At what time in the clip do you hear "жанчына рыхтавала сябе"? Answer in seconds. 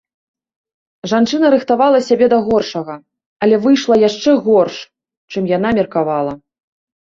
1.11-2.27